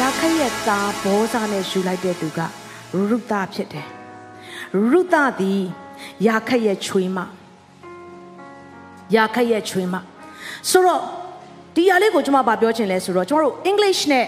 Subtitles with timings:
[0.00, 2.40] ရာခက်ရဲ့သားဘောဇာနဲ့ယူလိုက်တဲ့သူက
[2.92, 3.86] ရုသဖြစ်တယ်
[4.90, 5.62] ရုသသည်
[6.26, 7.18] ရာခက်ရဲ့ချွေးမ
[9.16, 9.94] ရာခက်ရဲ့ချွေးမ
[10.70, 11.00] ဆိုတော့
[11.74, 14.26] ဒီအရာလေးကိုကျွန်မဗာပြောချင်လဲဆိုတော့ကျွန်တော်တို့ English နဲ့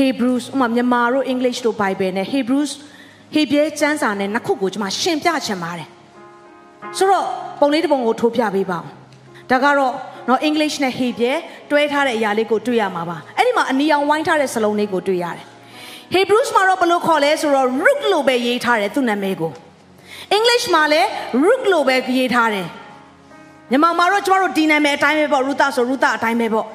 [0.00, 2.70] Hebrews ဥမာမြန်မာတို့ English တို့ Bible နဲ့ Hebrews
[3.34, 5.88] ဟေပြဲကျမ်းစာနဲ့နှစ်ခုကိုကျွန်မရှင်းပြချင်ပါတယ်
[6.98, 7.26] ဆိုတော့
[7.60, 8.86] ပုံလေးတစ်ပုံကိုထိုးပြပေးပါဦး
[9.50, 9.92] ဒါကတော့
[10.28, 11.36] နော် English နဲ့ Hebrew
[11.70, 15.44] တွဲထားတဲ့အရာလေးကိုတွေ့ရမှာပါအဲ့ ဒီမှာအနီအောင်ဝိုင်းထားတဲ့စလုံးလေးကိုတွေ့ရတယ်
[16.14, 19.52] Hebrews မှာတော့ဘယ်လိုခေါ်လဲဆိုတော့ root လို့ပဲရေးထားတယ်သူ့နာမည်ကို
[20.36, 21.08] English မှာလည်း
[21.42, 22.66] root လို့ပဲရေးထားတယ်
[23.70, 26.66] မြန်မာမှာတော့ကျမတို့ဒီနာမည်အတိုင်းပဲပေါ့ Ruta ဆို Ruta အတိုင်းပဲပေါ့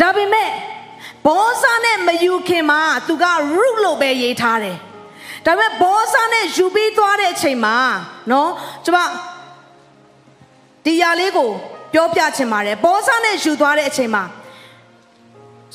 [0.00, 0.50] ဒါပေမဲ့
[1.26, 3.24] ဘောဆာနဲ့မယူခင်မှာသူက
[3.56, 4.76] root လို့ပဲရေးထားတယ်
[5.46, 7.76] ဒါပေမဲ့ဘောဆာနဲ့ယူပြီးသွားတဲ့အချိန်မှာ
[8.30, 8.50] နော်
[8.84, 8.98] ကျမ
[10.84, 11.50] ဒီຢာလေးကို
[11.94, 14.24] ပြောပြချင်ပါတယ်ဘောဆာနဲ့ယူသွားတဲ့အချိန်မှာ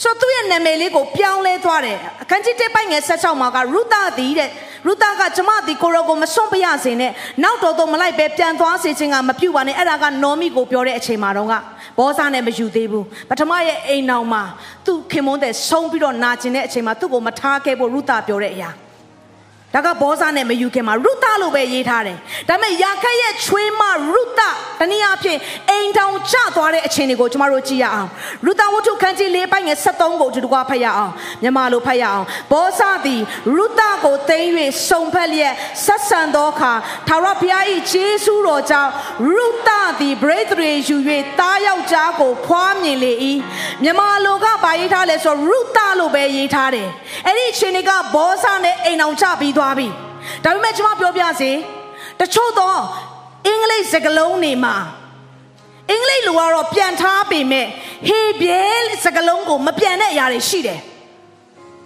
[0.02, 4.50] ဆိုသူ့ရဲ့နာမည်လေးကိုပြောင်းလဲသွားတယ်အခန်းကြီး1ပိုက်ငယ်16မှာကရုသသည်တဲ့
[4.88, 7.12] ရုသကကျမသည်ကိုရောကိုမစွန့်ပရစေနဲ့
[7.44, 11.54] နောက်တော်တော်မလိုက်ပဲပြန်သွားစေခြင်းကမပြုတ်ပါနဲ့အဲ့ဒါကနော်မီကိုပြောတဲ့အချိန်မှာတော့က
[11.98, 14.44] ဘောဆာနဲ့မယူသေးဘူးပထမရဲ့အိမ်အောင်မှာ
[14.86, 18.70] သူ့ခင်မွန်းတဲ့ဆုံးပြီးတော့နာကျင်တဲ့အချိန်မှာသူ့ကိုမထားခဲ့ဖို့ရုသပြောတဲ့အရာ
[19.74, 22.18] ဒါကဘောဇာနဲ့မယူခင်မှာရုသလို့ပဲရေးထားတယ်
[22.50, 24.42] ဒါပေမဲ့ယာခက်ရဲ့ချွေးမရုသ
[24.80, 28.10] တနည်းအားဖြင့်အိမ်ထောင်ကျသွားတဲ့အချိန်တွေကိုကျမတို့ကြည့်ရအောင်
[28.46, 33.22] ရုသဝတ္ထုခန်းကြီး၄ပိုင်းငယ်73ကိုဒီတကွာဖတ်ရအောင်မြန်မာလိုဖတ်ရအောင်ဘောဇာသည်
[33.56, 34.50] ရုသကိုသိမ်း၍
[34.90, 35.54] စုံဖက်လျက်
[35.86, 36.74] ဆက်ဆံသောအခါ
[37.08, 38.92] ထာဝရဘုရား၏ဂျေစုတော်ကြောင့်
[39.36, 39.70] ရုသ
[40.00, 40.98] သည်ဗြိသရေယူ၍
[41.40, 43.14] သားယောက်ျားကိုဖွားမြင်လေ၏
[43.84, 46.88] မြန်မာလိုကဗာရေးထားလဲဆိုရုသလို့ပဲရေးထားတယ်
[47.26, 49.88] အဲ့ဒီအချိန်တွေကဘောဇာနဲ့အိမ်အောင်ကျပြီးသွားပြီ
[50.44, 51.52] ဒါပေမဲ့ကျွန်မပြောပြစေ
[52.20, 52.80] တချို့တော့
[53.46, 54.76] အင်္ဂလိပ်စကားလုံးတွေမှာ
[55.90, 57.68] အင်္ဂလိပ်လိုကတော့ပြန်ထားပေမဲ့
[58.08, 58.62] ဟေဘဲ
[59.04, 60.80] စကားလုံးကိုမပြန်တဲ့အရာတွေရှိတယ်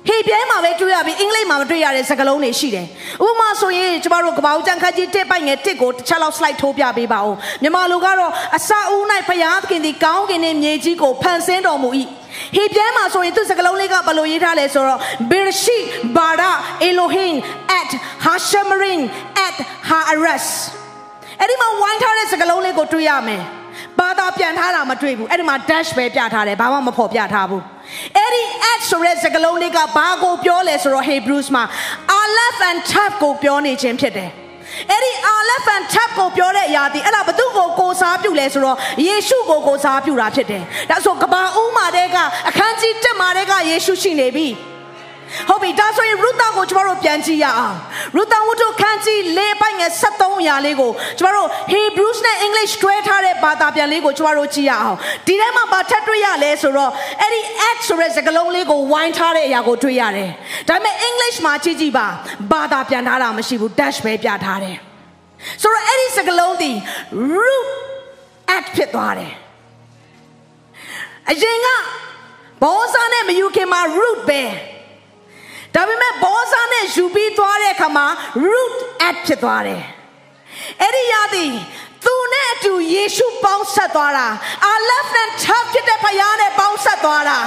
[0.08, 2.86] ဟေပြဲမှာပဲတွေ့ရပြီးအင်္ဂလိပ်မှာမတွေ့ရတဲ့စကားလုံးတွေရှိတယ်။
[3.28, 11.90] ဥပမာဆိုရင်ကျမတို့ကပောက်ကြံခန်းကြီးတစ်ပိုက်ငယ်တစ်ကိုတစ်ချက်လောက် slide ထိုးပြပေးပါဦး။မြန်မာလိုကတော့အစာဦး၌ဖျားသခင်သည်ကောင်းကင်နှင့်မြေကြီးကိုဖန်ဆင်းတော်မူ၏။
[12.56, 15.00] ဟေပြဲမှာဆိုရင်သူစကားလုံးလေးကဘယ်လိုရေးထားလဲဆိုတော့
[15.30, 15.84] Bereshit
[16.18, 16.54] bara
[16.90, 17.36] Elohim
[17.80, 17.92] at
[18.26, 19.02] Hashemarin
[19.48, 19.58] at
[19.90, 20.48] Haares
[21.42, 23.44] အဲ့ဒီမှာဝိုင်းထားတဲ့စကားလုံးလေးကိုတွေ့ရမယ်။
[24.00, 27.62] ဘာသာပြန်ထားတာမတွေ့ဘူး။အဲ့ဒီမှာ dash ပဲပြထားတယ်။ဘာမှမဖော်ပြထားဘူး။
[28.18, 31.64] အဲ့ဒီ at ဆိုတဲ့စကားလုံးလေးကဘာကိုပြောလဲဆိုတော့ Hebrews မှာ
[32.22, 34.30] Aleph and Tav ကိုပြောနေခြင်းဖြစ်တယ်။
[34.92, 35.12] အဲ့ဒီ
[35.48, 38.78] Aleph and Tav ကိုပြောတဲ့အရာဒီအဲ့ဒါဘသူ့ကိုကိုစားပြုလဲဆိုတော့
[39.08, 42.18] ယေရှုကိုကိုစားပြုတာဖြစ်တယ်။ဒါဆိုကဘာဦးမာတဲ့က
[42.50, 44.48] အခန်းကြီးတက်မာတဲ့ကယေရှုရှိနေပြီ။
[45.48, 47.78] ဟုတ်ပြီဒါဆိုရင်ရုသကိုကျမတို့ပြန်ကြည့်ရအောင်
[48.16, 54.98] ရုသဝတ္ထုခန်းကြီး၄ပိုင်းငယ်73ရာလေးကိုကျမတို့ Hebrews နဲ့ English တွဲထားတဲ့ဘာသာပြန်လေးကိုကျမတို့ကြည့်ရအောင်
[55.28, 56.92] ဒီထဲမှာဘာထပ်တွေ့ရလဲဆိုတော့
[57.22, 60.30] အဲ့ဒီ at ဆိုတဲ့စကားလုံးလေးကိုဝိုင်းထားတဲ့အရာကိုတွေ့ရတယ်
[60.70, 62.08] ဒါပေမဲ့ English မှာကြည့်ကြည့်ပါ
[62.52, 64.87] ဘာသာပြန်ထားတာမရှိဘူး dash ပဲပြထားတယ်
[65.62, 66.72] ဆိုတော့အဲ့ဒီစကားလုံးဒီ
[67.34, 67.68] root
[68.56, 69.34] at ဖြစ်သွားတယ်
[71.30, 71.68] အရင်က
[72.64, 74.44] ဘောဇာနဲ့မယူခင်မှာ root ပဲ
[75.76, 78.06] ဒါပေမဲ့ဘောဇာနဲ့ယူပြီးသွားတဲ့အခါမှာ
[78.50, 78.76] root
[79.08, 79.84] at ဖြစ်သွားတယ်
[80.82, 81.54] အဲ့ဒီရသည်
[82.06, 84.28] သူနဲ့အတူယေရှုပေါင်းဆက်သွားတာ
[84.66, 87.40] အာလက်ဖန်ချဖြစ်တဲ့ဖယားနဲ့ပေါင်းဆက်သွားတာ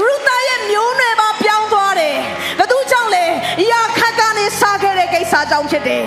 [0.00, 2.18] ရူတာရဲ့မျိုးနွယ်ပါပြောင်းသွားတယ်
[2.58, 3.24] ဘသူကြောင့်လဲ
[3.70, 6.06] ယာခတ်ကနေစားခဲ့တဲ့ကိစ္စကြောင့်ဖြစ်တယ်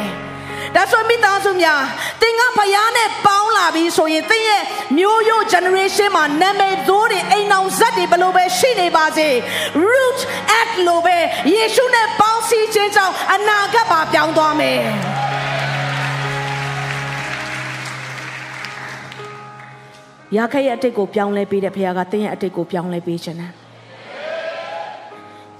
[0.75, 1.81] ဒါဆိုမိသားစုများ
[2.21, 4.63] သင်ကဖယားနဲ့ပေါင်းလာပြီဆိုရင်သင်ရဲ့
[4.97, 9.27] မျိုးရိုး generation မှာနာမည်သိုးတွေအိမ်အောင်ဇက်တွေဘယ်လိုပဲရှိနေပါစေ
[9.89, 10.19] root
[10.59, 11.17] at လို့ပဲ
[11.53, 14.79] ယေရှုနဲ့ပေါင်းစည်းခြင်းကြောင့်အနာဂတ်ပါပြောင်းသွားမယ်
[20.37, 23.64] ရာခရဲ့အတိတ်ကိုပြောင်းလဲပေးတဲ့ဖခင်ကသင်ရဲ့အတိတ်ကိုပြောင်းလဲပေးခြင်းနဲ့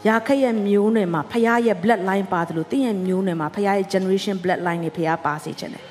[0.08, 5.84] ရာခရဲ့မျိုးနွယ်မှာဖခင်ရဲ့ blood line ပါတယ်လို့သင်ရဲ့မျိုးနွယ်မှာဖခင်ရဲ့ generation blood line တွေဖခင်ပါစေခြင်းနဲ့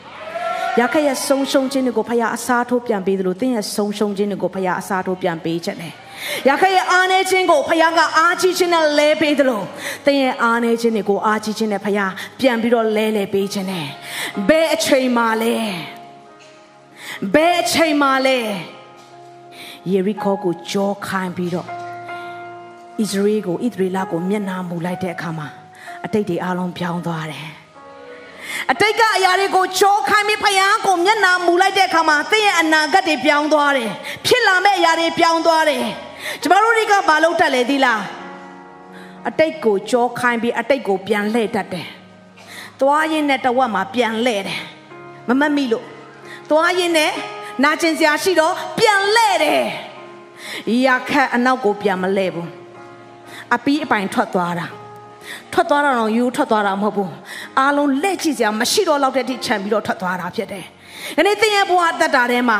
[0.80, 5.92] ရာခရဲ့ဆုံးရှုံးခြင်းတွေကိုဖခင်အစားထိုးပြန်ပေးတယ်လို့သင်ရဲ့ဆုံးရှုံးခြင်းတွေကိုဖခင်အစားထိုးပြန်ပေးခြင်းနဲ့
[6.48, 9.64] ရာခရဲ့အားနေခြင်းကိုဖခင်ကအားကြီးခြင်းနဲ့လဲပေးတယ်လို့
[10.06, 12.10] သင်ရဲ့အားနေခြင်းတွေကိုအားကြီးခြင်းနဲ့ဖခင်
[12.40, 13.86] ပြန်ပြီးတော့လဲလဲပေးခြင်းနဲ့
[14.48, 15.54] ဘယ်အချိန်မှလဲ
[17.34, 18.38] ဘယ်အချိန်မှလဲ
[19.92, 21.83] ယေရီခေါကိုကြောခိုင်းပြီးတော့
[23.00, 25.48] ဣသရေလကိုဣသရေလကိုမျက်နှာမူလိုက်တဲ့အခါမှာ
[26.04, 27.48] အတိတ်တွေအားလုံးပြောင်းသွားတယ်
[28.70, 33.90] အတိတ်ကအရာတွေကိုကြောခိုင်းပြီးဖယားကိုမျက်နှာမူလိုက်တဲ့အခါမှာသင်ရဲ့အနာဂတ်တွေပြောင်းသွားတယ်
[34.26, 35.84] ဖြစ်လာမယ့်အရာတွေပြောင်းသွားတယ်
[36.42, 38.02] ကျမတို့တွေကဘာလုပ်တတ်လဲသီလား
[39.28, 41.88] အတိတ်ကိုကြောခိုင်းပြီးအတိတ်ကိုပြန်လှည့်တတ်တယ်
[42.80, 44.60] သွားရင်းနဲ့တဝက်မှာပြန်လှည့်တယ်
[45.28, 45.86] မမတ်မိလို့
[46.50, 47.12] သွားရင်းနဲ့
[47.62, 49.62] နာကျင်စရာရှိတော့ပြန်လှည့်တယ်
[50.86, 52.63] ရခတ်အနောက်ကိုပြန်မလှည့်ဘူး
[53.54, 54.66] အပီးအပိုင်ထွက်သွားတာ
[55.52, 57.12] ထွက်သွားတော့ယူထွက်သွားတာမဟုတ်ဘူး
[57.58, 60.64] အားလုံးလက်ကြည့်စရာမရှိတော့လောက်တဲ့အထိခြံပြီးတော့ထွက်သွားတာဖြစ်တယ်။
[61.16, 62.58] ဒီနေ့သင်ရဲ့ဘဝတက်တာထဲမှာ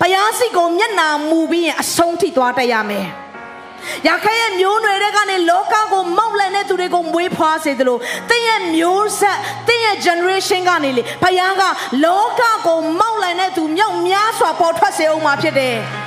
[0.00, 3.06] ဘုရားစိတ်ကိုမျက်နာမူပြီးရင်အဆုံးထိသွားတတ်ရမယ်။
[4.08, 9.38] ရခိုင်ရဲ့မျိုးနွယ်တွေကနေလောကကိုမောက်လန်တဲ့သူတွေကိုမွေးဖွားစေသလိုသင်ရဲ့မျိုးဆက်
[9.68, 11.62] သင်ရဲ့ generation ကနေလေဘုရားက
[12.04, 15.76] လောကကိုမောက်လန်တဲ့သူမြောက်များစွာပေါ်ထွက်စေအောင်မှာဖြစ်တယ်။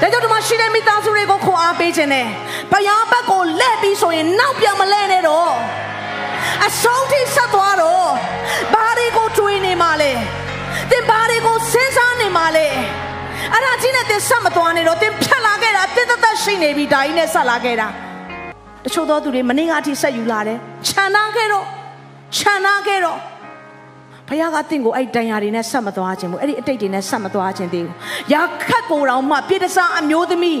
[0.00, 2.26] ဒါကြောင့်ဒီမှာရှိတဲ့မိသားစုတွေကိုခွန်အားပေးခြင်းနဲ့
[2.72, 5.52] ဘုရားဘက်ကိုလက်ပြီးဆိုရင်နောက်ပြန်မလဲနဲ့တော့
[6.66, 8.08] အဆုံးထိဆက်သွားတော့
[8.74, 10.12] ဘာတွေကိုတွေးနေမှလဲ
[10.90, 12.66] သင်ဘာတွေကိုစဉ်းစားနေမှလဲ
[13.52, 17.88] အဲ့ဒါကြီးနဲ့သင်ဆက်မသွားနဲ့တော့သင်ဖြတ်လာခဲ့တာသင်သက်သက်ရှိနေပြီဒါကြီးနဲ့ဆက်လာခဲ့တာ
[18.84, 20.58] တချို့သောသူတွေမနေ့ကအထိဆက်ယူလာတယ်
[20.88, 21.64] ခြံနာခဲ့တော့
[22.36, 23.18] ခြံနာခဲ့တော့
[24.28, 27.96] ဘုရားကတင့်ကိုအဲ့တန်ရာတွေနဲ့ဆက်မသွားခြင်းဘူးအဲ့ဒီအတိတ်တွေနဲ့ဆက်မသွားခြင်းသေးဘူး
[28.32, 30.60] ရာခတ်ကိုတောင်မှပြည်တစားအမျိုးသမီး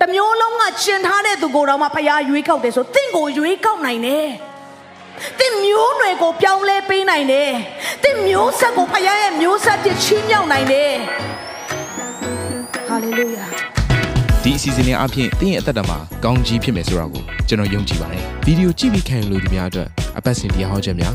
[0.00, 4.26] တမျိုးလုံးကကျင်ထားတဲ့သူကိုတောင်မှဘုရားရွေးကောက်တယ်ဆိုတင့်ကိုရွေးကောက်နိုင်တယ်
[5.40, 7.50] တင်မျိုးနွယ်ကိုပြောင်းလဲပေးနိုင်တယ်
[8.04, 10.92] တင်မျိုးဆက်ကိုဖခင်ရဲ့မျိုးဆက်ပြချီးမြှောက်နိုင်တယ်
[12.88, 13.44] ဟာလေလုယာ
[14.42, 19.88] ဒီအစီအစဉ်လေးအပြင်တင်းရဲ့အသက်တာမှာကောင်းကြီးဖြစ်မယ်ဆိုတာကိုကျွန်တော်ယုံကြည်ပါတယ်ဗီဒီယိုကြည့်ပြီးခံယူလို့ဒီများအတွက်
[20.18, 21.14] အပတ်စဉ်တရားဟောခြင်းများ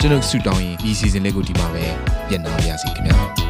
[0.00, 1.84] ကျွန်တော်ဆုတောင်းရင်ဒီ season လေးကိုဒီမှာပဲ
[2.30, 3.45] ညံ့နာပါရစေခင်ဗျာ